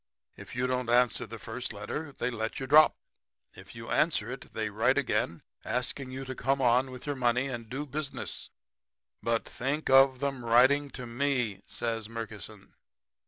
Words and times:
'If 0.35 0.55
you 0.55 0.65
don't 0.65 0.89
answer 0.89 1.27
the 1.27 1.37
first 1.37 1.71
letter 1.71 2.11
they 2.11 2.31
let 2.31 2.59
you 2.59 2.65
drop. 2.65 2.95
If 3.53 3.75
you 3.75 3.91
answer 3.91 4.31
it 4.31 4.51
they 4.51 4.71
write 4.71 4.97
again 4.97 5.43
asking 5.63 6.09
you 6.09 6.25
to 6.25 6.33
come 6.33 6.59
on 6.59 6.89
with 6.89 7.05
your 7.05 7.15
money 7.15 7.45
and 7.49 7.69
do 7.69 7.85
business.' 7.85 8.49
"'But 9.21 9.47
think 9.47 9.91
of 9.91 10.23
'em 10.23 10.43
writing 10.43 10.89
to 10.97 11.05
ME!' 11.05 11.61
says 11.67 12.09
Murkison. 12.09 12.73